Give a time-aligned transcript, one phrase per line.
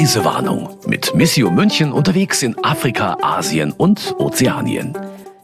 [0.00, 4.94] Reisewarnung mit Missio München unterwegs in Afrika, Asien und Ozeanien.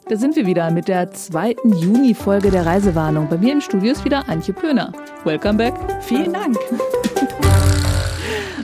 [0.08, 3.28] Da sind wir wieder mit der zweiten Juni-Folge der Reisewarnung.
[3.28, 4.92] Bei mir im Studio ist wieder Antje Pöhner.
[5.24, 5.74] Welcome back.
[6.00, 6.56] Vielen Dank.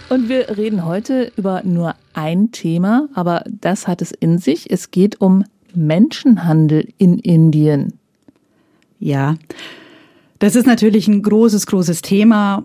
[0.09, 4.71] Und wir reden heute über nur ein Thema, aber das hat es in sich.
[4.71, 5.45] Es geht um
[5.75, 7.99] Menschenhandel in Indien.
[8.99, 9.37] Ja,
[10.43, 12.65] das ist natürlich ein großes, großes Thema.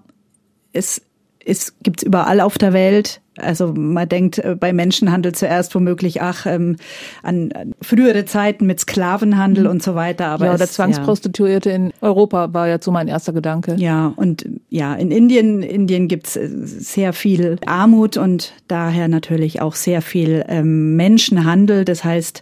[0.74, 1.00] Es,
[1.46, 3.22] es gibt es überall auf der Welt.
[3.38, 6.78] Also man denkt äh, bei Menschenhandel zuerst womöglich ach ähm,
[7.22, 9.70] an, an frühere Zeiten mit Sklavenhandel mhm.
[9.70, 10.26] und so weiter.
[10.26, 11.76] Aber ja, oder Zwangsprostituierte ja.
[11.76, 13.76] in Europa war jetzt so mein erster Gedanke.
[13.78, 19.76] Ja, und ja, in Indien, Indien gibt's äh, sehr viel Armut und daher natürlich auch
[19.76, 21.86] sehr viel ähm, Menschenhandel.
[21.86, 22.42] Das heißt,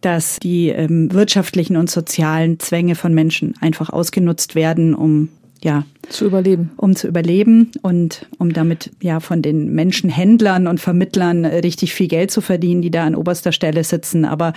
[0.00, 5.28] dass die ähm, wirtschaftlichen und sozialen Zwänge von Menschen einfach ausgenutzt werden, um
[5.64, 6.72] ja, zu überleben.
[6.76, 12.30] Um zu überleben und um damit ja von den Menschenhändlern und Vermittlern richtig viel Geld
[12.30, 14.26] zu verdienen, die da an oberster Stelle sitzen.
[14.26, 14.52] Aber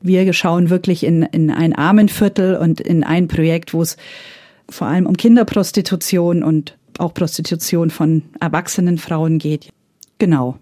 [0.00, 3.96] wir schauen wirklich in, in ein Armenviertel und in ein Projekt, wo es
[4.68, 9.70] vor allem um Kinderprostitution und auch Prostitution von erwachsenen Frauen geht.
[10.18, 10.58] Genau.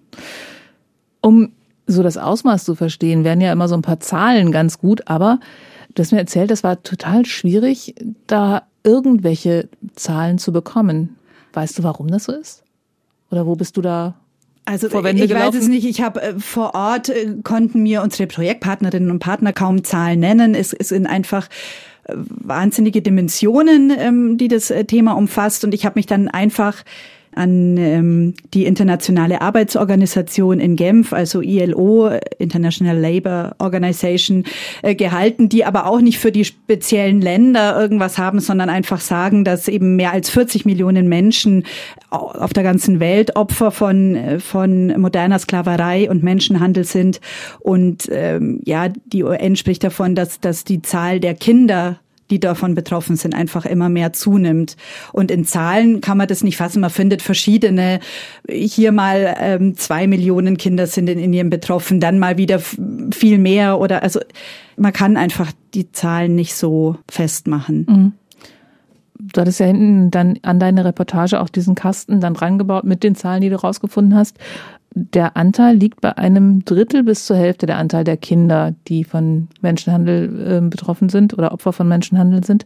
[1.23, 1.53] Um
[1.87, 5.41] so das Ausmaß zu verstehen, werden ja immer so ein paar Zahlen ganz gut, aber
[5.95, 7.95] du hast mir erzählt, das war total schwierig,
[8.27, 11.17] da irgendwelche Zahlen zu bekommen.
[11.53, 12.63] Weißt du, warum das so ist?
[13.31, 14.15] Oder wo bist du da
[14.69, 15.87] also ich weiß es nicht.
[15.87, 20.57] Ich habe äh, vor Ort äh, konnten mir unsere Projektpartnerinnen und Partner kaum Zahlen nennen.
[20.57, 21.47] Es, es sind einfach
[22.03, 25.63] äh, wahnsinnige Dimensionen, ähm, die das Thema umfasst.
[25.65, 26.83] Und ich habe mich dann einfach
[27.37, 34.45] an ähm, die internationale Arbeitsorganisation in Genf, also ILO, International Labour Organization,
[34.83, 39.45] äh, gehalten, die aber auch nicht für die speziellen Länder irgendwas haben, sondern einfach sagen,
[39.45, 41.65] dass eben mehr als 40 Millionen Menschen
[42.11, 47.21] auf der ganzen Welt Opfer von, äh, von moderner Sklaverei und Menschenhandel sind.
[47.61, 52.01] Und ähm, ja, die UN spricht davon, dass, dass die Zahl der Kinder
[52.31, 54.77] die davon betroffen sind, einfach immer mehr zunimmt.
[55.13, 56.81] Und in Zahlen kann man das nicht fassen.
[56.81, 58.01] Man findet verschiedene.
[58.49, 62.61] Hier mal ähm, zwei Millionen Kinder sind in Indien betroffen, dann mal wieder
[63.13, 64.21] viel mehr oder also
[64.77, 67.87] man kann einfach die Zahlen nicht so festmachen.
[67.89, 68.13] Mhm.
[69.19, 73.15] Du hattest ja hinten dann an deine Reportage auch diesen Kasten dann drangebaut mit den
[73.15, 74.39] Zahlen, die du rausgefunden hast
[74.99, 79.49] der Anteil liegt bei einem Drittel bis zur Hälfte der Anteil der Kinder, die von
[79.61, 82.65] Menschenhandel äh, betroffen sind oder Opfer von Menschenhandel sind.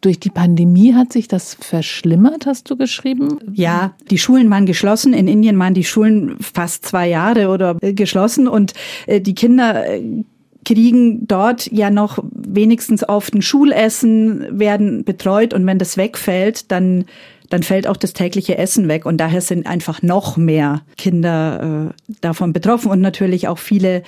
[0.00, 3.38] Durch die Pandemie hat sich das verschlimmert, hast du geschrieben?
[3.52, 5.12] Ja, die Schulen waren geschlossen.
[5.12, 8.74] In Indien waren die Schulen fast zwei Jahre oder geschlossen und
[9.08, 10.22] äh, die Kinder äh,
[10.64, 17.04] kriegen dort ja noch wenigstens oft ein Schulessen, werden betreut und wenn das wegfällt, dann
[17.50, 22.14] dann fällt auch das tägliche Essen weg und daher sind einfach noch mehr Kinder äh,
[22.22, 24.02] davon betroffen und natürlich auch viele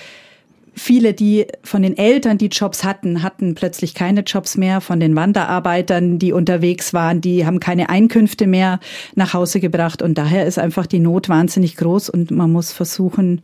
[0.76, 4.80] Viele, die von den Eltern, die Jobs hatten, hatten plötzlich keine Jobs mehr.
[4.80, 8.80] Von den Wanderarbeitern, die unterwegs waren, die haben keine Einkünfte mehr
[9.14, 10.02] nach Hause gebracht.
[10.02, 13.42] Und daher ist einfach die Not wahnsinnig groß und man muss versuchen,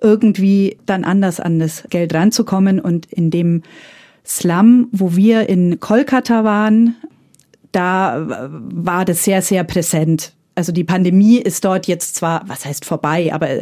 [0.00, 2.80] irgendwie dann anders an das Geld ranzukommen.
[2.80, 3.62] Und in dem
[4.24, 6.96] Slum, wo wir in Kolkata waren,
[7.72, 10.32] da war das sehr, sehr präsent.
[10.54, 13.58] Also die Pandemie ist dort jetzt zwar, was heißt vorbei, aber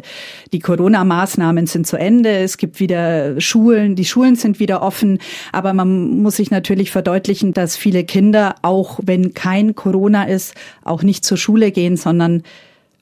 [0.53, 2.31] die Corona-Maßnahmen sind zu Ende.
[2.31, 5.19] Es gibt wieder Schulen, die Schulen sind wieder offen.
[5.51, 11.03] Aber man muss sich natürlich verdeutlichen, dass viele Kinder, auch wenn kein Corona ist, auch
[11.03, 12.45] nicht zur Schule gehen, sondern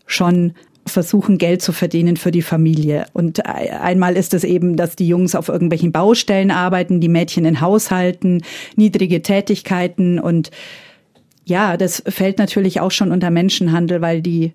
[0.07, 0.55] schon
[0.87, 3.07] versuchen, Geld zu verdienen für die Familie.
[3.13, 7.61] Und einmal ist es eben, dass die Jungs auf irgendwelchen Baustellen arbeiten, die Mädchen in
[7.61, 8.43] Haushalten,
[8.77, 10.51] niedrige Tätigkeiten und
[11.45, 14.53] ja, das fällt natürlich auch schon unter Menschenhandel, weil die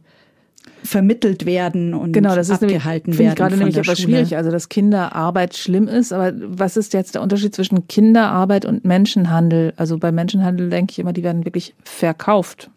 [0.83, 3.35] vermittelt werden und genau, das ist abgehalten nämlich, werden.
[3.35, 7.53] Gerade nämlich aber schwierig, also dass Kinderarbeit schlimm ist, aber was ist jetzt der Unterschied
[7.53, 9.73] zwischen Kinderarbeit und Menschenhandel?
[9.75, 12.69] Also bei Menschenhandel denke ich immer, die werden wirklich verkauft.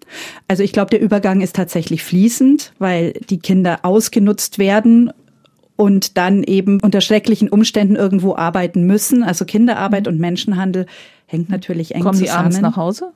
[0.48, 5.12] Also ich glaube, der Übergang ist tatsächlich fließend, weil die Kinder ausgenutzt werden
[5.76, 9.22] und dann eben unter schrecklichen Umständen irgendwo arbeiten müssen.
[9.22, 10.14] Also Kinderarbeit mhm.
[10.14, 10.86] und Menschenhandel
[11.26, 12.36] hängt natürlich eng Kommen zusammen.
[12.36, 13.12] Kommen die abends nach Hause?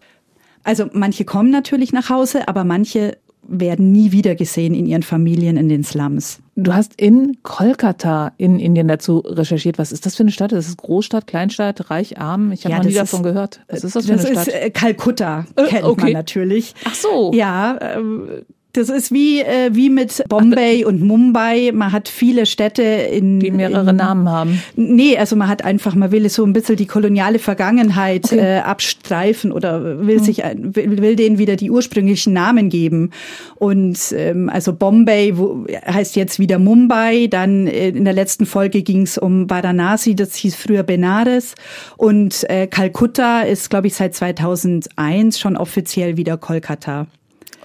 [0.63, 3.19] Also manche kommen natürlich nach Hause, aber manche
[3.49, 6.41] werden nie wieder gesehen in ihren Familien in den Slums.
[6.57, 9.79] Du hast in Kolkata in Indien dazu recherchiert.
[9.79, 10.53] Was ist das für eine Stadt?
[10.53, 12.53] Das ist Großstadt, Kleinstadt, reich, arm?
[12.53, 13.61] Ich habe ja, noch nie davon gehört.
[13.69, 14.37] Was ist das für eine Stadt?
[14.37, 16.05] Das ist äh, Kalkutta, äh, kennt okay.
[16.05, 16.75] man natürlich.
[16.85, 17.33] Ach so.
[17.35, 18.45] Ja, ähm,
[18.75, 21.71] Das ist wie, äh, wie mit Bombay und Mumbai.
[21.73, 23.39] Man hat viele Städte in.
[23.39, 24.63] Die mehrere in, Namen haben.
[24.75, 28.39] Nee, also man hat einfach, man will so ein bisschen die koloniale Vergangenheit okay.
[28.41, 30.25] äh, abstreifen oder will mhm.
[30.25, 33.11] sich, will, will denen wieder die ursprünglichen Namen geben.
[33.55, 37.29] Und ähm, also Bombay wo, heißt jetzt wieder Mumbai.
[37.29, 41.55] Dann äh, in der letzten Folge ging es um Varanasi, das hieß früher Benares.
[41.97, 47.07] Und äh, Kalkutta ist, glaube ich, seit 2001 schon offiziell wieder Kolkata.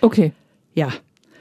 [0.01, 0.33] Okay.
[0.73, 0.89] Ja.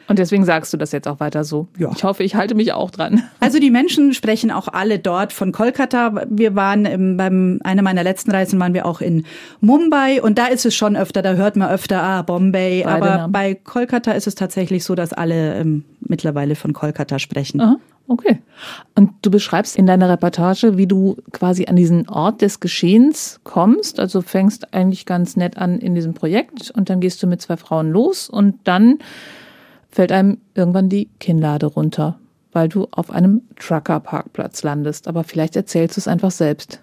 [0.08, 1.68] Und deswegen sagst du das jetzt auch weiter so.
[1.76, 1.90] Ja.
[1.94, 3.22] Ich hoffe, ich halte mich auch dran.
[3.40, 6.24] Also die Menschen sprechen auch alle dort von Kolkata.
[6.30, 9.26] Wir waren im, beim einer meiner letzten Reisen waren wir auch in
[9.60, 13.16] Mumbai und da ist es schon öfter, da hört man öfter ah Bombay, Beide aber
[13.16, 13.32] Namen.
[13.32, 17.60] bei Kolkata ist es tatsächlich so, dass alle ähm, mittlerweile von Kolkata sprechen.
[17.60, 17.76] Aha.
[18.10, 18.40] Okay.
[18.94, 24.00] Und du beschreibst in deiner Reportage, wie du quasi an diesen Ort des Geschehens kommst.
[24.00, 27.58] Also fängst eigentlich ganz nett an in diesem Projekt und dann gehst du mit zwei
[27.58, 28.98] Frauen los und dann
[29.90, 32.18] fällt einem irgendwann die Kinnlade runter,
[32.52, 35.06] weil du auf einem Trucker-Parkplatz landest.
[35.06, 36.80] Aber vielleicht erzählst du es einfach selbst.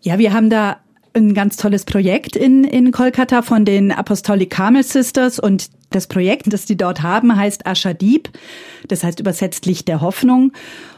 [0.00, 0.78] Ja, wir haben da
[1.14, 6.52] ein ganz tolles Projekt in, in Kolkata von den Apostolic Carmel Sisters und das Projekt,
[6.52, 8.30] das die dort haben, heißt Ashadib.
[8.88, 10.52] Das heißt übersetzt Licht der Hoffnung.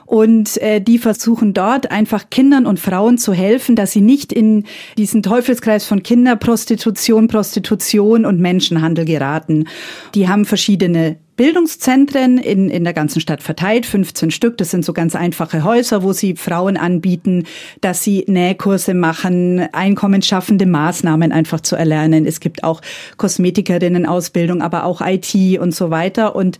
[0.06, 4.64] Und äh, die versuchen dort einfach Kindern und Frauen zu helfen, dass sie nicht in
[4.96, 9.66] diesen Teufelskreis von Kinderprostitution, Prostitution und Menschenhandel geraten.
[10.14, 14.56] Die haben verschiedene Bildungszentren in, in der ganzen Stadt verteilt, 15 Stück.
[14.56, 17.44] Das sind so ganz einfache Häuser, wo sie Frauen anbieten,
[17.80, 22.26] dass sie Nähkurse machen, einkommensschaffende Maßnahmen einfach zu erlernen.
[22.26, 22.80] Es gibt auch
[23.18, 26.34] Kosmetikerinnen-Ausbildung, aber auch IT und so weiter.
[26.34, 26.58] Und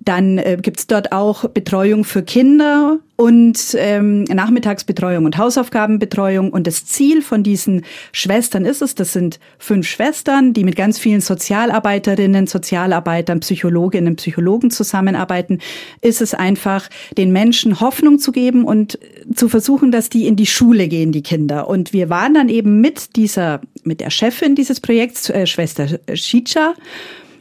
[0.00, 6.50] dann äh, gibt's dort auch Betreuung für Kinder und ähm, Nachmittagsbetreuung und Hausaufgabenbetreuung.
[6.50, 10.98] Und das Ziel von diesen Schwestern ist es, das sind fünf Schwestern, die mit ganz
[10.98, 15.60] vielen Sozialarbeiterinnen, Sozialarbeitern, Psychologinnen, Psychologen zusammenarbeiten,
[16.00, 18.98] ist es einfach, den Menschen Hoffnung zu geben und
[19.32, 21.68] zu versuchen, dass die in die Schule gehen, die Kinder.
[21.68, 26.74] Und wir waren dann eben mit dieser, mit der Chefin dieses Projekts, äh, Schwester Shicha,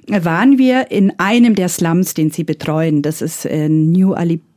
[0.07, 3.01] waren wir in einem der Slums, den sie betreuen.
[3.01, 4.51] Das ist in New Alipore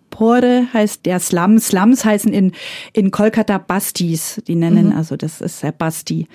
[0.73, 1.59] heißt der Slum.
[1.59, 2.53] Slums heißen in,
[2.93, 4.97] in Kolkata Bastis, die nennen, mhm.
[4.97, 6.29] also das ist Basti.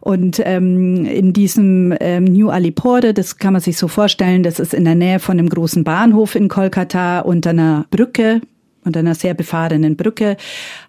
[0.00, 4.74] Und ähm, in diesem ähm, New Alipore, das kann man sich so vorstellen, das ist
[4.74, 8.40] in der Nähe von einem großen Bahnhof in Kolkata unter einer Brücke,
[8.84, 10.36] unter einer sehr befahrenen Brücke,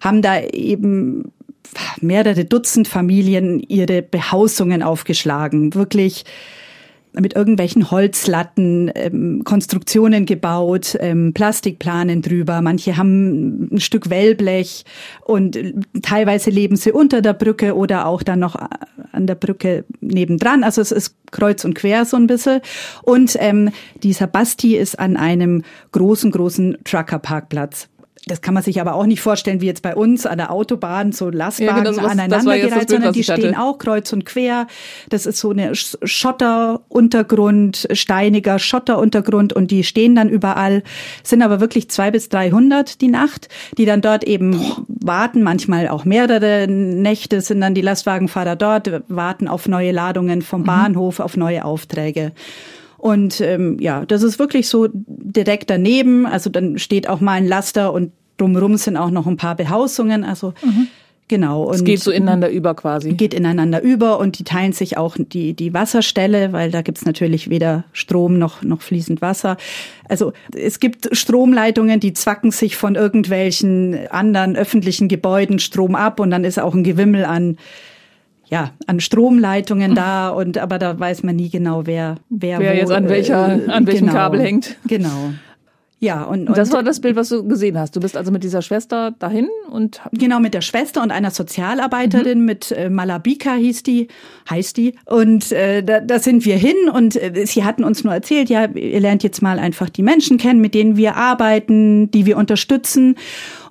[0.00, 1.32] haben da eben
[2.00, 5.74] mehrere Dutzend Familien ihre Behausungen aufgeschlagen.
[5.74, 6.24] Wirklich
[7.20, 12.60] mit irgendwelchen Holzlatten ähm, Konstruktionen gebaut, ähm, Plastikplanen drüber.
[12.60, 14.84] Manche haben ein Stück Wellblech
[15.24, 15.58] und
[16.02, 18.56] teilweise leben sie unter der Brücke oder auch dann noch
[19.12, 20.64] an der Brücke nebendran.
[20.64, 22.60] Also es ist kreuz und quer so ein bisschen.
[23.02, 23.70] Und ähm,
[24.02, 25.62] dieser Basti ist an einem
[25.92, 27.88] großen, großen Trucker-Parkplatz.
[28.26, 31.12] Das kann man sich aber auch nicht vorstellen, wie jetzt bei uns an der Autobahn
[31.12, 34.66] so Lastwagen ja, genau, aneinandergereiht, sondern die stehen auch kreuz und quer.
[35.10, 40.82] Das ist so eine Schotteruntergrund, steiniger Schotteruntergrund und die stehen dann überall,
[41.22, 44.86] sind aber wirklich zwei bis dreihundert die Nacht, die dann dort eben Boah.
[44.88, 50.62] warten, manchmal auch mehrere Nächte sind dann die Lastwagenfahrer dort, warten auf neue Ladungen vom
[50.62, 50.66] mhm.
[50.66, 52.32] Bahnhof, auf neue Aufträge.
[53.04, 56.24] Und ähm, ja, das ist wirklich so direkt daneben.
[56.24, 60.24] Also dann steht auch mal ein Laster und drumherum sind auch noch ein paar Behausungen.
[60.24, 60.86] Also mhm.
[61.28, 61.64] Genau.
[61.64, 63.12] Und es geht so ineinander über quasi.
[63.12, 67.50] Geht ineinander über und die teilen sich auch die, die Wasserstelle, weil da gibt's natürlich
[67.50, 69.58] weder Strom noch, noch fließend Wasser.
[70.08, 76.30] Also es gibt Stromleitungen, die zwacken sich von irgendwelchen anderen öffentlichen Gebäuden Strom ab und
[76.30, 77.58] dann ist auch ein Gewimmel an
[78.46, 82.76] ja, an Stromleitungen da und aber da weiß man nie genau, wer wer, wer wo,
[82.76, 84.76] jetzt an welcher äh, an welchem genau, Kabel hängt.
[84.86, 85.32] Genau.
[86.04, 87.96] Ja, und, und das war das Bild, was du gesehen hast.
[87.96, 92.40] Du bist also mit dieser Schwester dahin und genau mit der Schwester und einer Sozialarbeiterin
[92.40, 92.44] mhm.
[92.44, 94.08] mit äh, Malabika hieß die,
[94.50, 98.12] heißt die und äh, da, da sind wir hin und äh, sie hatten uns nur
[98.12, 102.26] erzählt, ja, ihr lernt jetzt mal einfach die Menschen kennen, mit denen wir arbeiten, die
[102.26, 103.16] wir unterstützen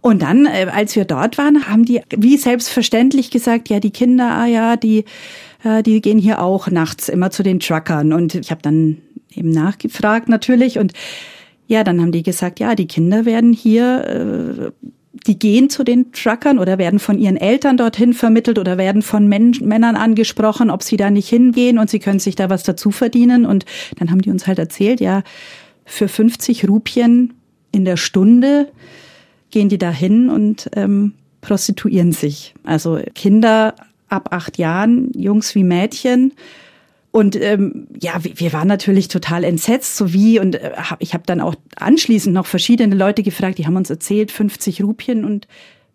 [0.03, 4.31] und dann, äh, als wir dort waren, haben die wie selbstverständlich gesagt, ja, die Kinder,
[4.31, 5.05] ah ja, die,
[5.63, 8.12] äh, die gehen hier auch nachts immer zu den Truckern.
[8.12, 8.98] Und ich habe dann
[9.33, 10.77] eben nachgefragt natürlich.
[10.77, 10.91] Und
[11.67, 14.88] ja, dann haben die gesagt, ja, die Kinder werden hier äh,
[15.25, 19.29] die gehen zu den Truckern oder werden von ihren Eltern dorthin vermittelt oder werden von
[19.29, 22.91] Men Männern angesprochen, ob sie da nicht hingehen und sie können sich da was dazu
[22.91, 23.45] verdienen.
[23.45, 23.63] Und
[24.00, 25.24] dann haben die uns halt erzählt, ja,
[25.86, 27.36] für 50 Rupien
[27.72, 28.67] in der Stunde
[29.53, 32.53] gehen die da hin und ähm, prostituieren sich.
[32.63, 33.75] Also Kinder
[34.10, 36.33] ab acht Jahren, Jungs wie Mädchen,
[37.15, 41.41] Und ähm, ja, wir waren natürlich total entsetzt, so wie und äh, ich habe dann
[41.41, 45.48] auch anschließend noch verschiedene Leute gefragt, die haben uns erzählt 50 Rupien und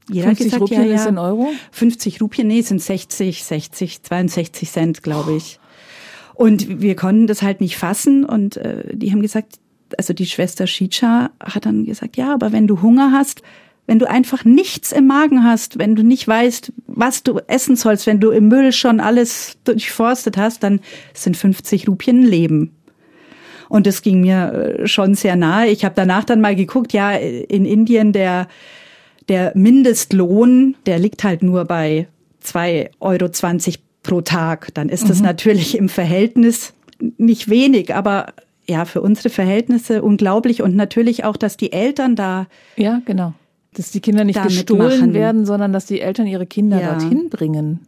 [0.09, 1.49] jeder 50 gesagt, Rupien ja, ja, ist in Euro?
[1.73, 5.59] 50 Rupien, nee, sind 60, 60, 62 Cent, glaube ich.
[6.35, 9.59] Und wir konnten das halt nicht fassen und äh, die haben gesagt,
[9.97, 13.43] also die Schwester Shicha hat dann gesagt, ja, aber wenn du Hunger hast,
[13.87, 18.07] wenn du einfach nichts im Magen hast, wenn du nicht weißt, was du essen sollst,
[18.07, 20.81] wenn du im Müll schon alles durchforstet hast, dann
[21.15, 22.73] sind 50 Rupien ein Leben.
[23.71, 25.69] Und das ging mir äh, schon sehr nahe.
[25.69, 28.49] Ich habe danach dann mal geguckt, ja, in Indien der,
[29.29, 32.09] der Mindestlohn, der liegt halt nur bei
[32.45, 34.69] 2,20 Euro pro Tag.
[34.75, 35.25] Dann ist das mhm.
[35.25, 36.75] natürlich im Verhältnis
[37.17, 38.35] nicht wenig, aber
[38.69, 42.47] ja, für unsere Verhältnisse unglaublich und natürlich auch, dass die Eltern da.
[42.77, 43.33] Ja, genau.
[43.75, 45.15] Dass die Kinder nicht gestohlen machen.
[45.15, 46.93] werden, sondern dass die Eltern ihre Kinder ja.
[46.93, 47.81] dorthin bringen.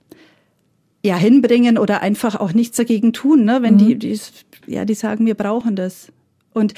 [1.05, 3.63] Ja, hinbringen oder einfach auch nichts dagegen tun, ne?
[3.63, 3.79] Wenn mhm.
[3.79, 4.21] die, die,
[4.67, 6.09] ja, die sagen, wir brauchen das.
[6.53, 6.75] Und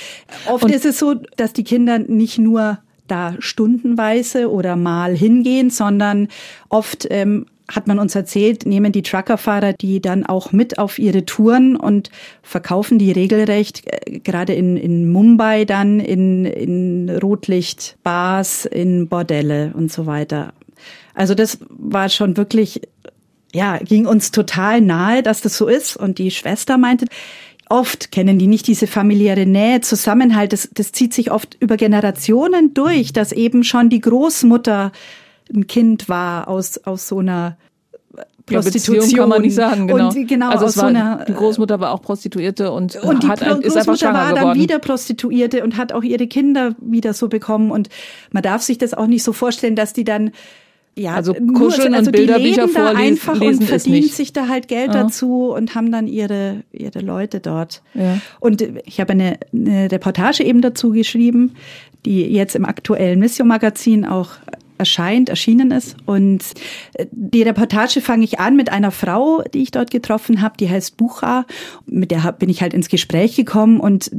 [0.46, 2.78] oft und ist es so, dass die Kinder nicht nur
[3.08, 6.28] da stundenweise oder mal hingehen, sondern
[6.68, 11.24] oft ähm, hat man uns erzählt, nehmen die Truckerfahrer die dann auch mit auf ihre
[11.24, 12.10] Touren und
[12.42, 19.92] verkaufen die regelrecht, äh, gerade in, in Mumbai dann in, in Rotlichtbars, in Bordelle und
[19.92, 20.52] so weiter.
[21.14, 22.82] Also das war schon wirklich,
[23.52, 25.96] ja, ging uns total nahe, dass das so ist.
[25.96, 27.06] Und die Schwester meinte,
[27.68, 30.52] oft kennen die nicht diese familiäre Nähe, Zusammenhalt.
[30.52, 34.92] Das, das zieht sich oft über Generationen durch, dass eben schon die Großmutter
[35.52, 37.56] ein Kind war aus, aus so einer
[38.46, 39.10] Prostitution.
[39.10, 40.08] Ja, kann man nicht sagen, genau.
[40.08, 43.28] Und genau also es war, so einer, die Großmutter war auch Prostituierte und, und die
[43.28, 44.60] hat ein, ist einfach schwanger war dann geworden.
[44.60, 47.88] wieder Prostituierte und hat auch ihre Kinder wieder so bekommen und
[48.32, 50.32] man darf sich das auch nicht so vorstellen, dass die dann
[50.94, 54.68] ja, also kuscheln also und Bilderbücher die leben da einfach und verdienen sich da halt
[54.68, 55.04] Geld ja.
[55.04, 57.82] dazu und haben dann ihre ihre Leute dort.
[57.94, 58.20] Ja.
[58.40, 61.54] Und ich habe eine, eine Reportage eben dazu geschrieben,
[62.04, 64.32] die jetzt im aktuellen Mission Magazin auch
[64.82, 65.96] erscheint, erschienen ist.
[66.06, 66.42] Und
[66.94, 70.68] äh, die Reportage fange ich an mit einer Frau, die ich dort getroffen habe, die
[70.68, 71.46] heißt Bucha.
[71.86, 74.10] Mit der bin ich halt ins Gespräch gekommen und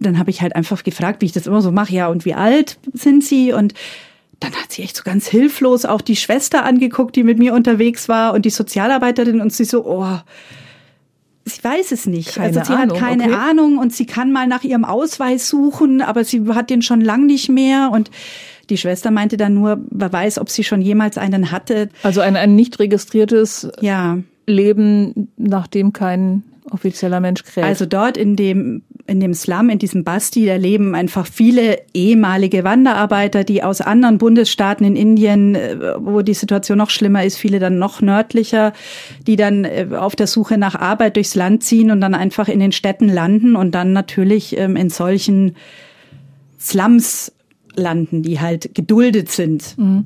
[0.00, 2.34] dann habe ich halt einfach gefragt, wie ich das immer so mache, ja, und wie
[2.34, 3.52] alt sind sie?
[3.52, 3.74] Und
[4.40, 8.08] dann hat sie echt so ganz hilflos auch die Schwester angeguckt, die mit mir unterwegs
[8.08, 10.18] war und die Sozialarbeiterin und sie so, oh,
[11.48, 12.34] sie weiß es nicht.
[12.34, 13.34] Keine also sie Ahnung, hat keine okay.
[13.34, 17.26] Ahnung und sie kann mal nach ihrem Ausweis suchen, aber sie hat den schon lang
[17.26, 18.10] nicht mehr und
[18.70, 21.88] die Schwester meinte dann nur, wer weiß, ob sie schon jemals einen hatte.
[22.02, 24.18] Also ein, ein nicht registriertes ja.
[24.46, 27.64] Leben, nachdem kein offizieller Mensch kräht.
[27.64, 32.62] Also dort in dem, in dem Slum, in diesem Basti, da leben einfach viele ehemalige
[32.62, 37.58] Wanderarbeiter, die aus anderen Bundesstaaten in Indien, äh, wo die Situation noch schlimmer ist, viele
[37.58, 38.74] dann noch nördlicher,
[39.26, 42.60] die dann äh, auf der Suche nach Arbeit durchs Land ziehen und dann einfach in
[42.60, 45.56] den Städten landen und dann natürlich ähm, in solchen
[46.60, 47.32] Slums
[47.74, 49.78] landen, die halt geduldet sind.
[49.78, 50.04] Mhm.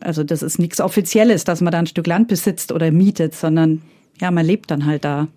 [0.00, 3.80] Also das ist nichts Offizielles, dass man da ein Stück Land besitzt oder mietet, sondern
[4.20, 5.28] ja, man lebt dann halt da.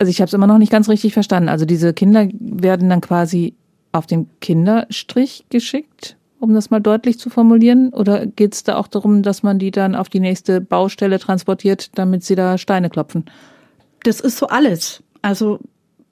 [0.00, 1.50] Also ich habe es immer noch nicht ganz richtig verstanden.
[1.50, 3.54] Also diese Kinder werden dann quasi
[3.92, 7.90] auf den Kinderstrich geschickt, um das mal deutlich zu formulieren?
[7.90, 11.90] Oder geht es da auch darum, dass man die dann auf die nächste Baustelle transportiert,
[11.98, 13.26] damit sie da Steine klopfen?
[14.02, 15.02] Das ist so alles.
[15.20, 15.60] Also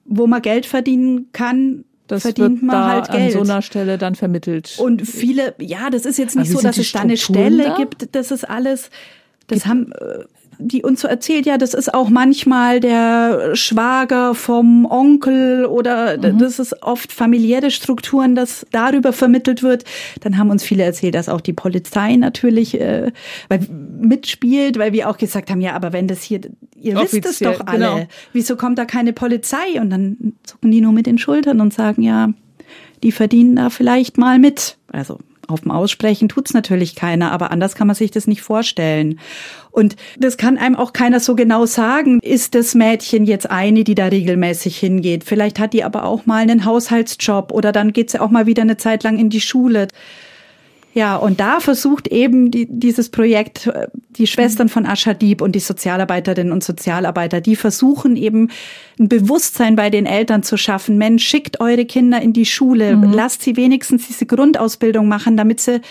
[0.05, 3.35] wo man Geld verdienen kann, das verdient man da halt Geld.
[3.35, 4.77] an so einer Stelle dann vermittelt.
[4.79, 7.75] Und viele, ja, das ist jetzt nicht so, dass es da eine Stelle da?
[7.75, 8.15] gibt.
[8.15, 8.91] Das ist alles,
[9.47, 10.25] das gibt haben äh,
[10.61, 16.37] die uns so erzählt, ja, das ist auch manchmal der Schwager vom Onkel oder mhm.
[16.37, 19.85] das ist oft familiäre Strukturen, dass darüber vermittelt wird.
[20.19, 23.11] Dann haben uns viele erzählt, dass auch die Polizei natürlich äh,
[23.47, 26.41] weil, mitspielt, weil wir auch gesagt haben, ja, aber wenn das hier,
[26.75, 28.07] ihr Offiziell, wisst es doch alle, genau.
[28.33, 29.79] wieso kommt da keine Polizei?
[29.79, 32.29] Und dann zucken die nur mit den Schultern und sagen, ja,
[33.01, 34.77] die verdienen da vielleicht mal mit.
[34.91, 39.19] Also auf dem Aussprechen tut's natürlich keiner, aber anders kann man sich das nicht vorstellen.
[39.71, 43.95] Und das kann einem auch keiner so genau sagen, ist das Mädchen jetzt eine, die
[43.95, 45.23] da regelmäßig hingeht.
[45.23, 48.63] Vielleicht hat die aber auch mal einen Haushaltsjob oder dann geht sie auch mal wieder
[48.63, 49.87] eine Zeit lang in die Schule.
[50.93, 55.59] Ja, und da versucht eben die, dieses Projekt, äh, die Schwestern von Aschadib und die
[55.59, 58.49] Sozialarbeiterinnen und Sozialarbeiter, die versuchen eben
[58.99, 60.97] ein Bewusstsein bei den Eltern zu schaffen.
[60.97, 63.13] Mensch, schickt eure Kinder in die Schule, mhm.
[63.13, 65.81] lasst sie wenigstens diese Grundausbildung machen, damit sie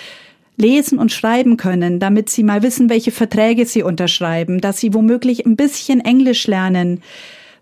[0.57, 5.47] lesen und schreiben können, damit sie mal wissen, welche Verträge sie unterschreiben, dass sie womöglich
[5.47, 7.03] ein bisschen Englisch lernen,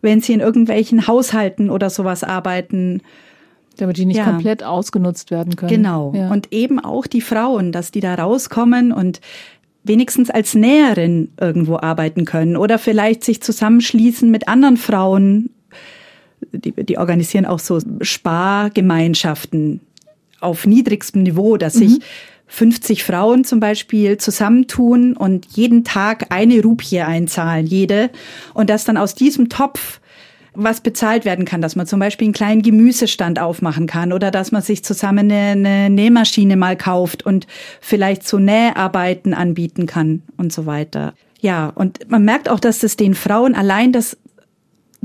[0.00, 3.02] wenn sie in irgendwelchen Haushalten oder sowas arbeiten
[3.76, 4.24] damit die nicht ja.
[4.24, 5.70] komplett ausgenutzt werden können.
[5.70, 6.12] Genau.
[6.14, 6.30] Ja.
[6.30, 9.20] Und eben auch die Frauen, dass die da rauskommen und
[9.84, 15.50] wenigstens als Näherin irgendwo arbeiten können oder vielleicht sich zusammenschließen mit anderen Frauen.
[16.52, 19.80] Die, die organisieren auch so Spargemeinschaften
[20.40, 22.02] auf niedrigstem Niveau, dass sich mhm.
[22.48, 28.10] 50 Frauen zum Beispiel zusammentun und jeden Tag eine Rupie einzahlen, jede,
[28.54, 30.00] und dass dann aus diesem Topf
[30.56, 34.52] was bezahlt werden kann, dass man zum Beispiel einen kleinen Gemüsestand aufmachen kann oder dass
[34.52, 37.46] man sich zusammen eine, eine Nähmaschine mal kauft und
[37.80, 41.14] vielleicht so Näharbeiten anbieten kann und so weiter.
[41.40, 44.16] Ja, und man merkt auch, dass es den Frauen allein das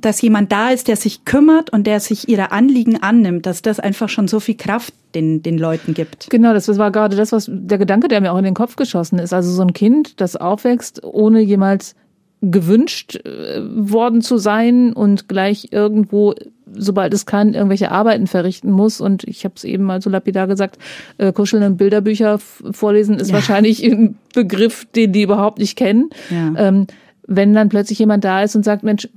[0.01, 3.79] dass jemand da ist, der sich kümmert und der sich ihrer Anliegen annimmt, dass das
[3.79, 6.29] einfach schon so viel Kraft den, den Leuten gibt.
[6.29, 9.20] Genau, das war gerade das, was der Gedanke, der mir auch in den Kopf geschossen
[9.20, 9.34] ist.
[9.34, 11.96] Also so ein Kind, das aufwächst, ohne jemals
[12.41, 16.33] gewünscht äh, worden zu sein und gleich irgendwo,
[16.74, 19.00] sobald es kann, irgendwelche Arbeiten verrichten muss.
[19.00, 20.79] Und ich habe es eben mal so lapidar gesagt,
[21.17, 23.36] äh, kuscheln und Bilderbücher vorlesen ist ja.
[23.36, 26.10] wahrscheinlich ein Begriff, den die überhaupt nicht kennen.
[26.29, 26.53] Ja.
[26.57, 26.88] Ähm,
[27.27, 29.07] wenn dann plötzlich jemand da ist und sagt, Mensch,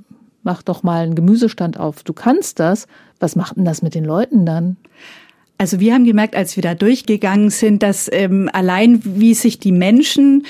[0.43, 2.87] mach doch mal einen Gemüsestand auf, du kannst das,
[3.19, 4.77] was macht denn das mit den Leuten dann?
[5.57, 9.73] Also wir haben gemerkt, als wir da durchgegangen sind, dass ähm, allein wie sich die
[9.73, 10.47] Menschen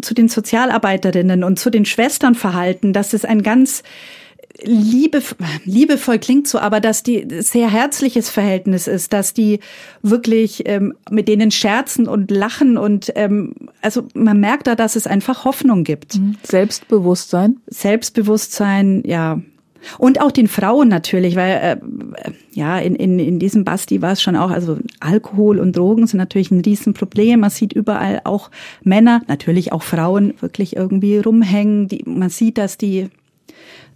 [0.00, 3.82] zu den Sozialarbeiterinnen und zu den Schwestern verhalten, dass es ein ganz
[4.62, 5.22] liebe,
[5.64, 9.60] liebevoll klingt so, aber dass die sehr herzliches Verhältnis ist, dass die
[10.02, 15.06] wirklich ähm, mit denen scherzen und lachen und ähm, also man merkt da, dass es
[15.06, 16.16] einfach Hoffnung gibt.
[16.16, 16.36] Mhm.
[16.42, 17.60] Selbstbewusstsein.
[17.66, 19.40] Selbstbewusstsein, ja.
[19.98, 24.22] Und auch den Frauen natürlich, weil äh, ja, in, in, in diesem Basti war es
[24.22, 27.40] schon auch, also Alkohol und Drogen sind natürlich ein Riesenproblem.
[27.40, 28.50] Man sieht überall auch
[28.82, 31.88] Männer, natürlich auch Frauen wirklich irgendwie rumhängen.
[31.88, 33.08] Die, man sieht, dass die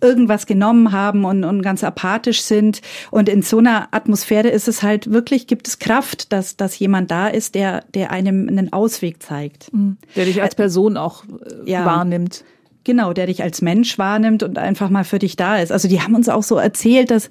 [0.01, 2.81] irgendwas genommen haben und, und ganz apathisch sind.
[3.11, 7.11] Und in so einer Atmosphäre ist es halt wirklich, gibt es Kraft, dass, dass jemand
[7.11, 9.73] da ist, der, der einem einen Ausweg zeigt.
[9.73, 9.99] Mhm.
[10.17, 11.85] Der dich als Person auch äh, ja.
[11.85, 12.45] wahrnimmt.
[12.85, 15.71] Genau, der dich als Mensch wahrnimmt und einfach mal für dich da ist.
[15.71, 17.29] Also die haben uns auch so erzählt, dass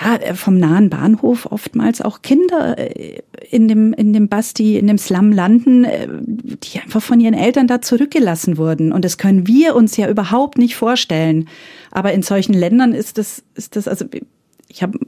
[0.00, 4.86] ja, äh, vom nahen Bahnhof oftmals auch Kinder äh, in dem, in dem Basti, in
[4.86, 8.92] dem Slum landen, äh, die einfach von ihren Eltern da zurückgelassen wurden.
[8.92, 11.48] Und das können wir uns ja überhaupt nicht vorstellen.
[11.90, 14.06] Aber in solchen Ländern ist das, ist das, also
[14.68, 14.98] ich habe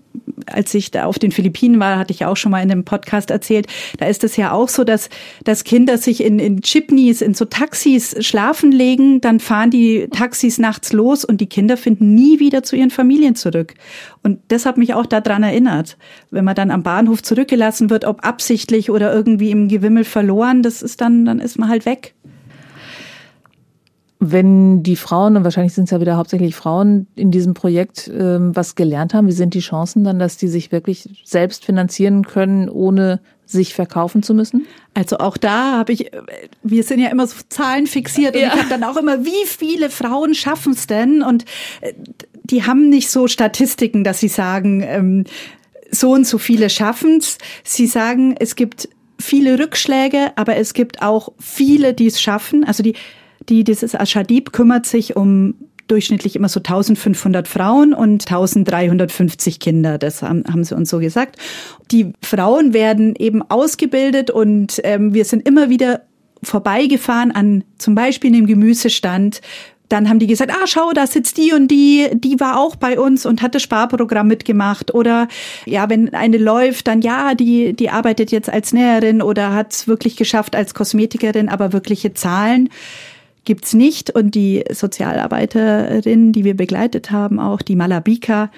[0.47, 3.31] als ich da auf den Philippinen war, hatte ich auch schon mal in einem Podcast
[3.31, 3.67] erzählt,
[3.99, 5.09] da ist es ja auch so, dass,
[5.45, 10.59] dass Kinder sich in, in Chipneys, in so Taxis schlafen legen, dann fahren die Taxis
[10.59, 13.75] nachts los und die Kinder finden nie wieder zu ihren Familien zurück.
[14.23, 15.97] Und das hat mich auch daran erinnert.
[16.31, 20.83] Wenn man dann am Bahnhof zurückgelassen wird, ob absichtlich oder irgendwie im Gewimmel verloren, das
[20.83, 22.15] ist dann, dann ist man halt weg
[24.31, 28.55] wenn die Frauen, und wahrscheinlich sind es ja wieder hauptsächlich Frauen, in diesem Projekt ähm,
[28.55, 32.69] was gelernt haben, wie sind die Chancen dann, dass die sich wirklich selbst finanzieren können,
[32.69, 34.67] ohne sich verkaufen zu müssen?
[34.95, 36.11] Also auch da habe ich,
[36.63, 38.49] wir sind ja immer so Zahlen fixiert und ja.
[38.49, 41.23] ich habe dann auch immer, wie viele Frauen schaffen es denn?
[41.23, 41.45] Und
[41.81, 41.93] äh,
[42.45, 45.25] die haben nicht so Statistiken, dass sie sagen, ähm,
[45.91, 47.39] so und so viele schaffen es.
[47.63, 52.65] Sie sagen, es gibt viele Rückschläge, aber es gibt auch viele, die es schaffen.
[52.65, 52.95] Also die
[53.49, 55.55] die, dieses Ashadib kümmert sich um
[55.89, 59.99] durchschnittlich immer so 1500 Frauen und 1350 Kinder.
[59.99, 61.37] Das haben, haben sie uns so gesagt.
[61.91, 66.03] Die Frauen werden eben ausgebildet und ähm, wir sind immer wieder
[66.43, 69.41] vorbeigefahren an zum Beispiel einem Gemüsestand.
[69.91, 72.99] Dann haben die gesagt, ah, schau, da sitzt die und die, die war auch bei
[72.99, 74.95] uns und hat das Sparprogramm mitgemacht.
[74.95, 75.29] Oder
[75.67, 79.87] ja, wenn eine läuft, dann ja, die, die arbeitet jetzt als Näherin oder hat es
[79.87, 82.71] wirklich geschafft als Kosmetikerin, aber wirkliche Zahlen
[83.45, 84.11] gibt's nicht.
[84.11, 88.51] Und die Sozialarbeiterin, die wir begleitet haben, auch die Malabika,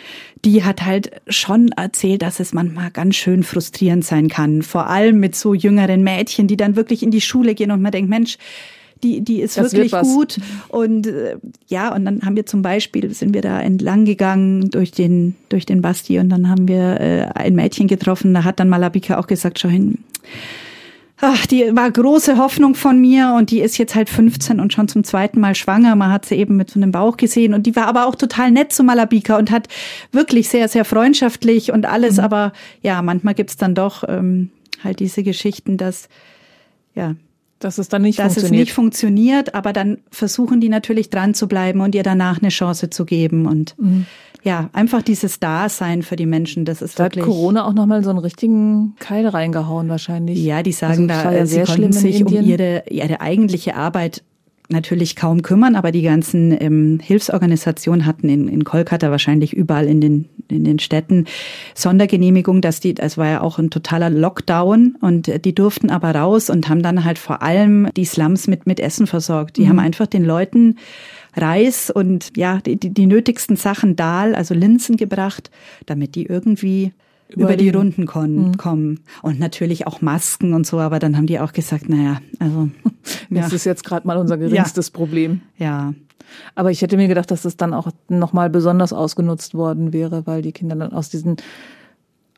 [0.44, 4.62] die hat halt schon erzählt, dass es manchmal ganz schön frustrierend sein kann.
[4.62, 7.92] Vor allem mit so jüngeren Mädchen, die dann wirklich in die Schule gehen und man
[7.92, 8.38] denkt, Mensch,
[9.02, 10.38] die, die ist das wirklich gut.
[10.68, 14.90] Und äh, ja, und dann haben wir zum Beispiel, sind wir da entlang gegangen durch
[14.90, 18.68] den, durch den Basti und dann haben wir äh, ein Mädchen getroffen, da hat dann
[18.68, 19.98] Malabika auch gesagt, schau hin,
[21.20, 24.88] ach, die war große Hoffnung von mir und die ist jetzt halt 15 und schon
[24.88, 25.96] zum zweiten Mal schwanger.
[25.96, 28.50] Man hat sie eben mit so einem Bauch gesehen und die war aber auch total
[28.50, 29.68] nett zu Malabika und hat
[30.12, 32.18] wirklich sehr, sehr freundschaftlich und alles.
[32.18, 32.24] Mhm.
[32.24, 32.52] Aber
[32.82, 34.50] ja, manchmal gibt's dann doch ähm,
[34.84, 36.08] halt diese Geschichten, dass
[36.94, 37.14] ja,
[37.58, 38.52] dass es dann nicht dass funktioniert.
[38.52, 42.50] es nicht funktioniert, aber dann versuchen die natürlich dran zu bleiben und ihr danach eine
[42.50, 44.06] Chance zu geben und mhm
[44.46, 47.24] ja, einfach dieses Dasein für die Menschen, das ist da wirklich.
[47.24, 50.38] Hat Corona auch nochmal so einen richtigen Keil reingehauen wahrscheinlich.
[50.38, 54.22] Ja, die sagen also, da, ja sie konnten sich um ihre, ihre eigentliche Arbeit
[54.68, 60.00] natürlich kaum kümmern, aber die ganzen ähm, Hilfsorganisationen hatten in, in Kolkata wahrscheinlich überall in
[60.00, 61.26] den, in den Städten
[61.74, 66.50] Sondergenehmigung, dass die, es war ja auch ein totaler Lockdown und die durften aber raus
[66.50, 69.56] und haben dann halt vor allem die Slums mit, mit Essen versorgt.
[69.56, 69.68] Die mhm.
[69.68, 70.76] haben einfach den Leuten
[71.36, 75.50] Reis und ja, die, die, die nötigsten Sachen Dahl, also Linsen gebracht,
[75.84, 76.92] damit die irgendwie
[77.28, 78.56] über die Runden kommen, mhm.
[78.56, 79.00] kommen.
[79.22, 82.68] Und natürlich auch Masken und so, aber dann haben die auch gesagt, naja, also.
[83.30, 83.56] Das ja.
[83.56, 84.92] ist jetzt gerade mal unser geringstes ja.
[84.92, 85.40] Problem.
[85.58, 85.94] Ja.
[86.56, 90.42] Aber ich hätte mir gedacht, dass das dann auch nochmal besonders ausgenutzt worden wäre, weil
[90.42, 91.36] die Kinder dann aus diesen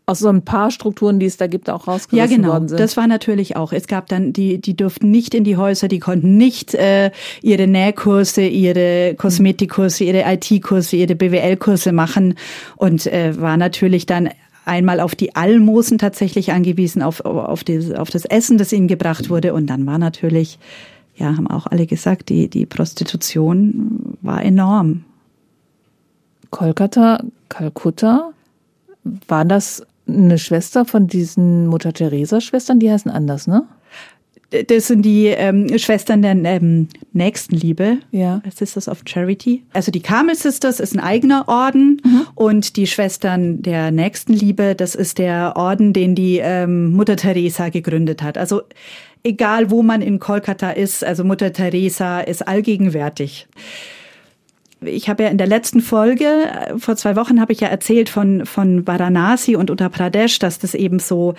[0.08, 2.54] aus so ein paar Strukturen, die es da gibt, auch rausgerissen ja, genau.
[2.54, 2.80] worden sind.
[2.80, 3.74] Das war natürlich auch.
[3.74, 7.10] Es gab dann die, die durften nicht in die Häuser, die konnten nicht äh,
[7.42, 12.36] ihre Nähkurse, ihre Kosmetikkurse, ihre IT-Kurse, ihre BWL-Kurse machen
[12.76, 14.30] und äh, war natürlich dann
[14.68, 19.30] einmal auf die Almosen tatsächlich angewiesen, auf, auf, die, auf das Essen, das ihnen gebracht
[19.30, 19.54] wurde.
[19.54, 20.58] Und dann war natürlich,
[21.16, 25.04] ja, haben auch alle gesagt, die, die Prostitution war enorm.
[26.50, 28.30] Kolkata, Kalkutta,
[29.26, 32.78] war das eine Schwester von diesen Mutter-Teresa-Schwestern?
[32.78, 33.64] Die heißen anders, ne?
[34.50, 38.40] Das sind die ähm, Schwestern der ähm, Nächstenliebe, ja.
[38.54, 39.62] Sisters of Charity.
[39.74, 42.26] Also die Carmel Sisters ist ein eigener Orden mhm.
[42.34, 48.22] und die Schwestern der Nächstenliebe, das ist der Orden, den die ähm, Mutter Teresa gegründet
[48.22, 48.38] hat.
[48.38, 48.62] Also
[49.22, 53.48] egal, wo man in Kolkata ist, also Mutter Teresa ist allgegenwärtig.
[54.80, 58.08] Ich habe ja in der letzten Folge, äh, vor zwei Wochen habe ich ja erzählt
[58.08, 61.34] von, von Varanasi und Uttar Pradesh, dass das eben so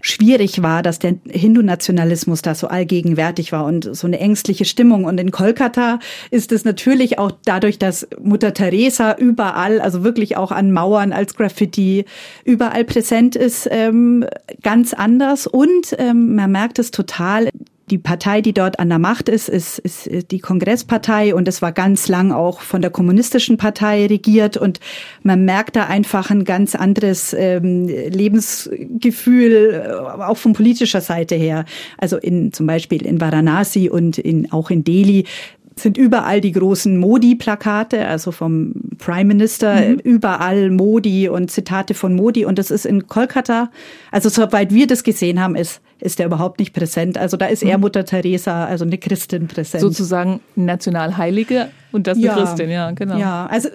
[0.00, 5.04] schwierig war, dass der Hindu-Nationalismus da so allgegenwärtig war und so eine ängstliche Stimmung.
[5.04, 5.98] Und in Kolkata
[6.30, 11.34] ist es natürlich auch dadurch, dass Mutter Teresa überall, also wirklich auch an Mauern als
[11.34, 12.06] Graffiti
[12.44, 14.24] überall präsent ist, ähm,
[14.62, 15.46] ganz anders.
[15.46, 17.50] Und ähm, man merkt es total
[17.90, 21.72] die Partei, die dort an der Macht ist, ist, ist die Kongresspartei und es war
[21.72, 24.80] ganz lang auch von der kommunistischen Partei regiert und
[25.22, 31.64] man merkt da einfach ein ganz anderes ähm, Lebensgefühl, äh, auch von politischer Seite her.
[31.98, 35.24] Also in zum Beispiel in Varanasi und in, auch in Delhi
[35.82, 39.98] sind überall die großen Modi-Plakate, also vom Prime Minister, mhm.
[39.98, 42.44] überall Modi und Zitate von Modi.
[42.44, 43.70] Und das ist in Kolkata,
[44.10, 47.18] also soweit wir das gesehen haben, ist, ist der überhaupt nicht präsent.
[47.18, 47.82] Also da ist eher mhm.
[47.82, 49.80] Mutter Teresa, also eine Christin präsent.
[49.80, 53.18] Sozusagen Nationalheilige und das ja, eine Christin, ja, genau.
[53.18, 53.68] Ja, also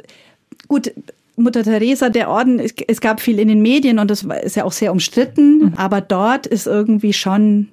[0.68, 0.92] gut,
[1.38, 4.64] Mutter Teresa, der Orden, es, es gab viel in den Medien und das ist ja
[4.64, 5.74] auch sehr umstritten, mhm.
[5.76, 7.70] aber dort ist irgendwie schon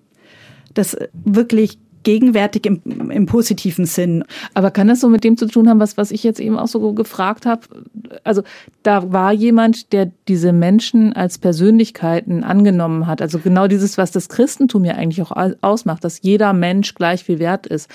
[0.74, 4.24] das wirklich gegenwärtig im, im positiven Sinn.
[4.54, 6.68] Aber kann das so mit dem zu tun haben, was, was ich jetzt eben auch
[6.68, 7.62] so gefragt habe?
[8.24, 8.42] Also
[8.82, 13.22] da war jemand, der diese Menschen als Persönlichkeiten angenommen hat.
[13.22, 17.38] Also genau dieses, was das Christentum ja eigentlich auch ausmacht, dass jeder Mensch gleich viel
[17.38, 17.90] wert ist.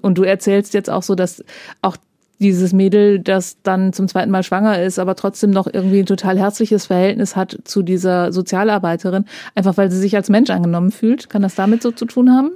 [0.00, 1.44] Und du erzählst jetzt auch so, dass
[1.82, 1.96] auch
[2.38, 6.38] dieses Mädel, das dann zum zweiten Mal schwanger ist, aber trotzdem noch irgendwie ein total
[6.38, 11.30] herzliches Verhältnis hat zu dieser Sozialarbeiterin, einfach weil sie sich als Mensch angenommen fühlt.
[11.30, 12.52] Kann das damit so zu tun haben?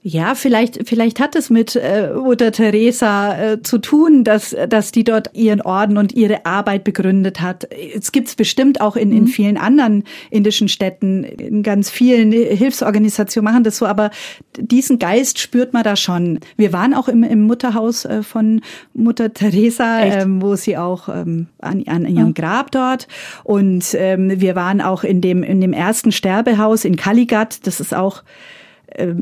[0.00, 5.02] Ja, vielleicht, vielleicht hat es mit äh, Mutter Teresa äh, zu tun, dass, dass die
[5.02, 7.68] dort ihren Orden und ihre Arbeit begründet hat.
[7.72, 9.26] Es gibt's bestimmt auch in, in mhm.
[9.26, 14.12] vielen anderen indischen Städten, in ganz vielen Hilfsorganisationen machen das so, aber
[14.56, 16.38] diesen Geist spürt man da schon.
[16.56, 18.60] Wir waren auch im, im Mutterhaus äh, von
[18.94, 23.08] Mutter Teresa, ähm, wo sie auch ähm, an, an ihrem Grab dort
[23.42, 27.94] und ähm, wir waren auch in dem, in dem ersten Sterbehaus in Kaligat, das ist
[27.94, 28.57] auch äh,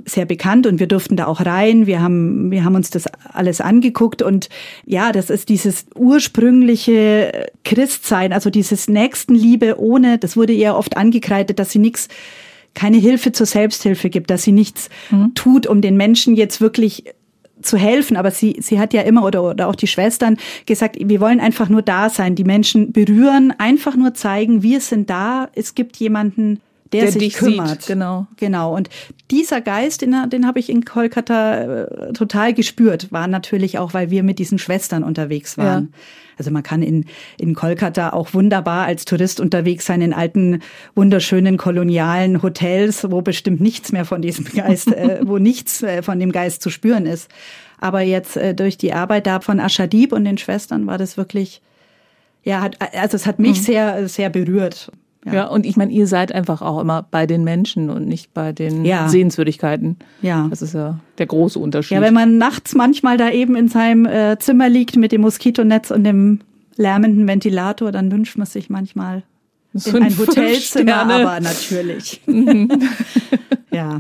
[0.05, 1.87] sehr bekannt und wir durften da auch rein.
[1.87, 4.49] Wir haben, wir haben uns das alles angeguckt und
[4.85, 11.59] ja, das ist dieses ursprüngliche Christsein, also dieses Nächstenliebe ohne, das wurde ihr oft angekreidet,
[11.59, 12.09] dass sie nichts
[12.75, 15.35] keine Hilfe zur Selbsthilfe gibt, dass sie nichts mhm.
[15.35, 17.05] tut, um den Menschen jetzt wirklich
[17.63, 21.21] zu helfen, aber sie, sie hat ja immer oder, oder auch die Schwestern gesagt, wir
[21.21, 25.75] wollen einfach nur da sein, die Menschen berühren, einfach nur zeigen, wir sind da, es
[25.75, 26.61] gibt jemanden,
[26.93, 27.83] der, der sich kümmert.
[27.83, 28.27] Sieht, genau.
[28.37, 28.75] Genau.
[28.75, 28.89] Und
[29.31, 34.11] dieser Geist, den, den habe ich in Kolkata äh, total gespürt, war natürlich auch, weil
[34.11, 35.93] wir mit diesen Schwestern unterwegs waren.
[35.93, 35.99] Ja.
[36.39, 37.07] Also man kann in,
[37.39, 40.61] in Kolkata auch wunderbar als Tourist unterwegs sein in alten,
[40.95, 46.19] wunderschönen kolonialen Hotels, wo bestimmt nichts mehr von diesem Geist, äh, wo nichts äh, von
[46.19, 47.31] dem Geist zu spüren ist.
[47.79, 51.63] Aber jetzt äh, durch die Arbeit da von Ashadib und den Schwestern war das wirklich,
[52.43, 53.65] ja, hat, also es hat mich mhm.
[53.65, 54.91] sehr, sehr berührt.
[55.25, 55.35] Ja.
[55.35, 58.53] ja, und ich meine, ihr seid einfach auch immer bei den Menschen und nicht bei
[58.53, 59.09] den ja.
[59.09, 59.97] Sehenswürdigkeiten.
[60.23, 60.47] Ja.
[60.51, 61.97] Das ist ja der große Unterschied.
[61.97, 65.91] Ja, wenn man nachts manchmal da eben in seinem äh, Zimmer liegt mit dem Moskitonetz
[65.91, 66.41] und dem
[66.77, 69.25] lärmenden Ventilator, dann wünscht man sich manchmal
[69.73, 72.23] in ein Hotelzimmer, aber natürlich.
[72.27, 72.69] Mhm.
[73.71, 73.99] ja.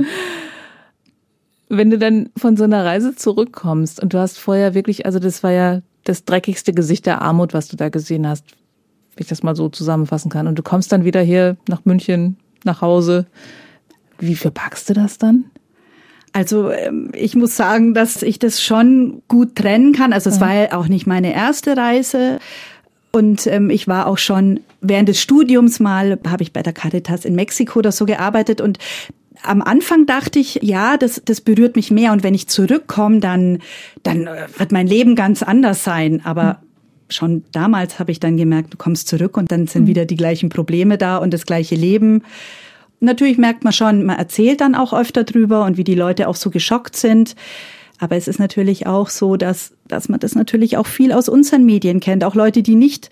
[1.68, 5.42] Wenn du dann von so einer Reise zurückkommst und du hast vorher wirklich, also das
[5.42, 8.44] war ja das dreckigste Gesicht der Armut, was du da gesehen hast,
[9.16, 10.46] wenn ich das mal so zusammenfassen kann.
[10.46, 13.26] Und du kommst dann wieder hier nach München, nach Hause.
[14.18, 15.46] Wie verpackst du das dann?
[16.32, 20.12] Also ähm, ich muss sagen, dass ich das schon gut trennen kann.
[20.12, 22.38] Also es war ja auch nicht meine erste Reise.
[23.10, 27.24] Und ähm, ich war auch schon während des Studiums mal, habe ich bei der Caritas
[27.24, 28.78] in Mexiko oder so gearbeitet und
[29.42, 33.60] am Anfang dachte ich, ja, das, das berührt mich mehr und wenn ich zurückkomme, dann,
[34.02, 36.20] dann äh, wird mein Leben ganz anders sein.
[36.24, 36.60] Aber
[37.08, 39.88] schon damals habe ich dann gemerkt, du kommst zurück und dann sind mhm.
[39.88, 42.22] wieder die gleichen Probleme da und das gleiche Leben.
[43.00, 46.36] Natürlich merkt man schon, man erzählt dann auch öfter drüber und wie die Leute auch
[46.36, 47.36] so geschockt sind.
[47.98, 51.64] Aber es ist natürlich auch so, dass, dass man das natürlich auch viel aus unseren
[51.64, 52.24] Medien kennt.
[52.24, 53.10] Auch Leute, die nicht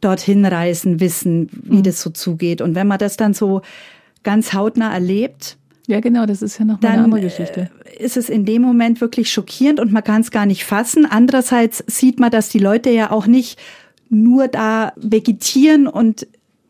[0.00, 1.82] dorthin reisen, wissen, wie mhm.
[1.82, 2.60] das so zugeht.
[2.60, 3.62] Und wenn man das dann so
[4.22, 7.70] ganz hautnah erlebt, ja, genau, das ist ja noch mal eine andere Geschichte.
[7.84, 11.06] Äh, ist es in dem Moment wirklich schockierend und man kann es gar nicht fassen.
[11.06, 13.58] Andererseits sieht man, dass die Leute ja auch nicht
[14.08, 16.26] nur da vegetieren und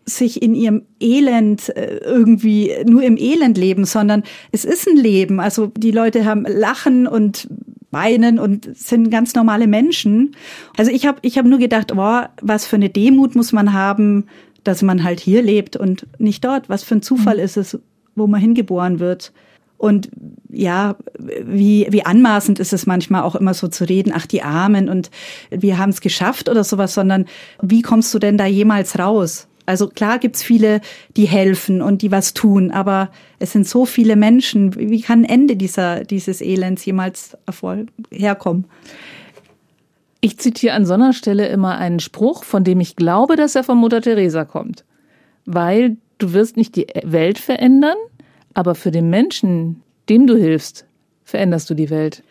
[0.06, 4.22] sich in ihrem Elend äh, irgendwie nur im Elend leben, sondern
[4.52, 5.40] es ist ein Leben.
[5.40, 7.48] Also die Leute haben Lachen und
[7.90, 10.34] weinen und sind ganz normale Menschen.
[10.76, 14.26] Also ich habe ich hab nur gedacht, oh, was für eine Demut muss man haben,
[14.64, 16.68] dass man halt hier lebt und nicht dort.
[16.68, 17.44] Was für ein Zufall mhm.
[17.44, 17.78] ist es,
[18.14, 19.32] wo man hingeboren wird.
[19.76, 20.08] Und
[20.48, 24.88] ja, wie, wie anmaßend ist es manchmal auch immer so zu reden, ach die Armen
[24.88, 25.10] und
[25.50, 27.26] wir haben es geschafft oder sowas, sondern
[27.60, 29.48] wie kommst du denn da jemals raus?
[29.66, 30.80] Also klar gibt's viele,
[31.16, 34.76] die helfen und die was tun, aber es sind so viele Menschen.
[34.76, 38.66] Wie kann ein Ende dieser, dieses Elends jemals Erfolg herkommen?
[40.20, 43.64] Ich zitiere an so einer Stelle immer einen Spruch, von dem ich glaube, dass er
[43.64, 44.84] von Mutter Teresa kommt.
[45.46, 47.96] Weil du wirst nicht die Welt verändern,
[48.54, 50.86] aber für den Menschen, dem du hilfst,
[51.24, 52.22] veränderst du die Welt.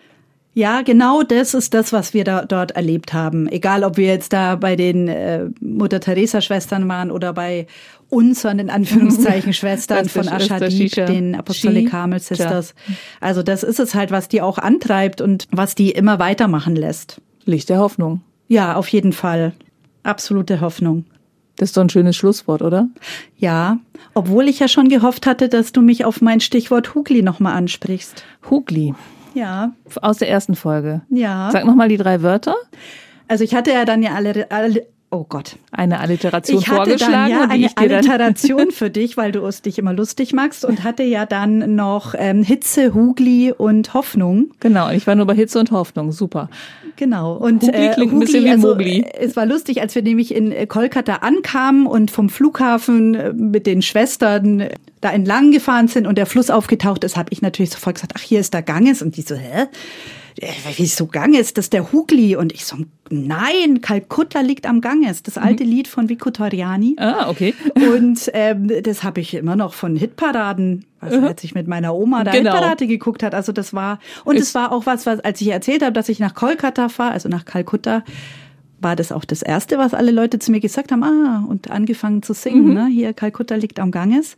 [0.56, 3.48] Ja, genau das ist das, was wir da, dort erlebt haben.
[3.48, 7.65] Egal, ob wir jetzt da bei den äh, Mutter Teresa Schwestern waren oder bei
[8.10, 12.76] unseren in Anführungszeichen Schwestern von Ashadid, den Apostolic Carmel Sisters.
[13.19, 17.19] Also das ist es halt, was die auch antreibt und was die immer weitermachen lässt.
[17.46, 18.22] Licht der Hoffnung.
[18.48, 19.54] Ja, auf jeden Fall.
[20.04, 21.06] Absolute Hoffnung.
[21.57, 22.87] Das ist doch ein schönes Schlusswort, oder?
[23.37, 23.77] Ja,
[24.13, 28.23] obwohl ich ja schon gehofft hatte, dass du mich auf mein Stichwort Hugli nochmal ansprichst.
[28.49, 28.93] Hugli.
[29.33, 29.73] Ja.
[30.01, 31.01] Aus der ersten Folge.
[31.09, 31.49] Ja.
[31.51, 32.55] Sag nochmal die drei Wörter.
[33.27, 35.58] Also ich hatte ja dann ja alle, alle oh Gott.
[35.71, 37.34] Eine Alliteration ich hatte vorgeschlagen.
[37.49, 41.04] Dann ja eine Alliteration für dich, weil du es dich immer lustig machst und hatte
[41.04, 44.52] ja dann noch ähm, Hitze, Hugli und Hoffnung.
[44.60, 46.49] Genau, ich war nur bei Hitze und Hoffnung, super.
[46.95, 47.34] Genau.
[47.36, 49.06] Und Hugli äh, klingt Hugli, ein bisschen wie also, Mogli.
[49.19, 53.67] Es war lustig, als wir nämlich in äh, Kolkata ankamen und vom Flughafen äh, mit
[53.67, 54.69] den Schwestern äh,
[55.02, 58.21] da entlang gefahren sind und der Fluss aufgetaucht ist, habe ich natürlich sofort gesagt, ach,
[58.21, 59.02] hier ist der Ganges.
[59.02, 59.67] Und die so, hä?
[60.78, 61.54] Wieso Ganges?
[61.54, 62.36] Das ist der Hugli.
[62.36, 62.78] Und ich so,
[63.10, 65.24] nein, Kalkutta liegt am Ganges.
[65.24, 65.69] Das alte mhm.
[65.69, 66.96] Lied von Vico Toriani.
[66.98, 67.54] Ah, okay.
[67.76, 71.28] Und ähm, das habe ich immer noch von Hitparaden, also mhm.
[71.28, 72.52] als ich mit meiner Oma da genau.
[72.52, 73.36] Hitparade geguckt hat.
[73.36, 76.19] Also das war, und es war auch was, was, als ich erzählt habe, dass ich
[76.19, 78.04] nach Kolkata fahre, also nach Kalkutta,
[78.80, 82.22] war das auch das Erste, was alle Leute zu mir gesagt haben, ah, und angefangen
[82.22, 82.74] zu singen, mhm.
[82.74, 82.88] ne?
[82.88, 84.36] hier Kalkutta liegt am Ganges.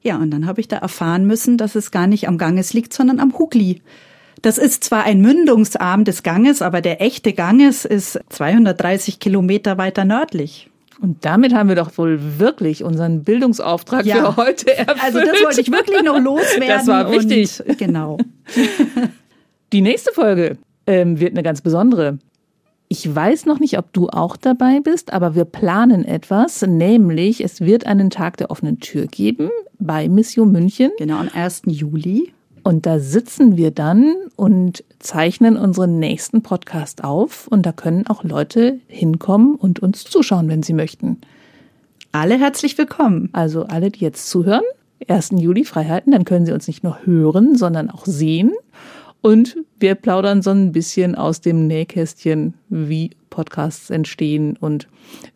[0.00, 2.92] Ja, und dann habe ich da erfahren müssen, dass es gar nicht am Ganges liegt,
[2.92, 3.82] sondern am Hugli.
[4.42, 10.04] Das ist zwar ein Mündungsarm des Ganges, aber der echte Ganges ist 230 Kilometer weiter
[10.04, 10.70] nördlich.
[11.00, 14.16] Und damit haben wir doch wohl wirklich unseren Bildungsauftrag ja.
[14.16, 15.02] für heute erfüllt.
[15.02, 16.68] Also das wollte ich wirklich noch loswerden.
[16.68, 17.62] Das war wichtig.
[17.66, 18.18] Und, genau.
[19.72, 22.18] Die nächste Folge ähm, wird eine ganz besondere.
[22.88, 27.60] Ich weiß noch nicht, ob du auch dabei bist, aber wir planen etwas, nämlich es
[27.60, 30.90] wird einen Tag der offenen Tür geben bei Mission München.
[30.98, 31.62] Genau, am 1.
[31.66, 32.32] Juli.
[32.68, 37.46] Und da sitzen wir dann und zeichnen unseren nächsten Podcast auf.
[37.48, 41.16] Und da können auch Leute hinkommen und uns zuschauen, wenn sie möchten.
[42.12, 43.30] Alle herzlich willkommen.
[43.32, 44.64] Also alle, die jetzt zuhören,
[45.08, 45.30] 1.
[45.38, 48.52] Juli Freiheiten, dann können sie uns nicht nur hören, sondern auch sehen.
[49.22, 54.88] Und wir plaudern so ein bisschen aus dem Nähkästchen, wie Podcasts entstehen und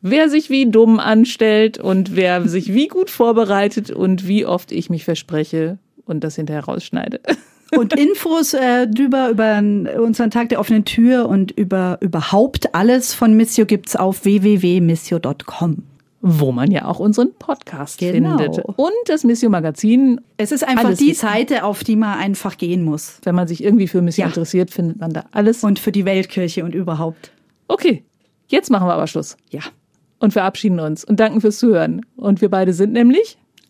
[0.02, 4.90] wer sich wie dumm anstellt und wer sich wie gut vorbereitet und wie oft ich
[4.90, 7.20] mich verspreche, und das hinterher rausschneide.
[7.74, 9.56] Und Infos äh, drüber über
[9.98, 15.84] unseren Tag der offenen Tür und über überhaupt alles von Missio gibt's auf www.missio.com
[16.22, 18.38] wo man ja auch unseren Podcast genau.
[18.38, 18.64] findet.
[18.64, 20.20] Und das Missio Magazin.
[20.36, 23.18] Es ist einfach die Seite, auf die man einfach gehen muss.
[23.24, 24.28] Wenn man sich irgendwie für Missio ja.
[24.28, 25.64] interessiert, findet man da alles.
[25.64, 27.32] Und für die Weltkirche und überhaupt.
[27.66, 28.04] Okay,
[28.46, 29.36] jetzt machen wir aber Schluss.
[29.50, 29.62] Ja.
[30.20, 32.06] Und verabschieden uns und danken fürs Zuhören.
[32.16, 33.36] Und wir beide sind nämlich